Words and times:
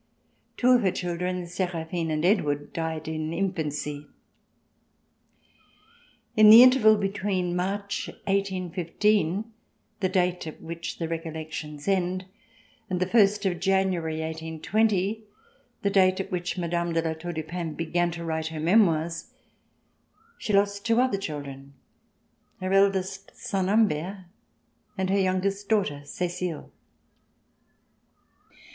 Two 0.57 0.71
of 0.71 0.81
her 0.81 0.89
children, 0.89 1.45
Seraphine 1.45 2.09
and 2.09 2.25
Edward, 2.25 2.73
died 2.73 3.07
in 3.07 3.31
infancy. 3.33 4.07
In 6.35 6.49
the 6.49 6.63
interval 6.63 6.97
between 6.97 7.55
March, 7.55 8.07
181 8.25 9.43
5, 9.43 9.45
the 9.99 10.09
date 10.09 10.47
at 10.47 10.59
which 10.59 10.97
the 10.97 11.07
Recollections 11.07 11.87
end, 11.87 12.25
and 12.89 12.99
the 12.99 13.05
first 13.05 13.45
of 13.45 13.59
January, 13.59 14.21
1820, 14.21 15.23
the 15.83 15.89
date 15.91 16.19
at 16.19 16.31
which 16.31 16.57
Madame 16.57 16.93
de 16.93 17.03
La 17.03 17.13
Tour 17.13 17.33
du 17.33 17.43
Pin 17.43 17.75
began 17.75 18.09
to 18.09 18.25
write 18.25 18.47
her 18.47 18.59
memoirs, 18.59 19.31
she 20.39 20.51
lost 20.51 20.83
two 20.83 20.99
other 20.99 21.19
children, 21.19 21.75
her 22.59 22.73
eldest 22.73 23.37
son, 23.37 23.67
Humbert, 23.67 24.25
and 24.97 25.11
her 25.11 25.19
youngest 25.19 25.69
daughter, 25.69 26.01
Cecile. 26.05 26.71